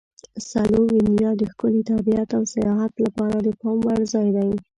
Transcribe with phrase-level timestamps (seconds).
[0.49, 4.51] سلووینیا د ښکلي طبیعت او سیاحت لپاره د پام وړ ځای دی.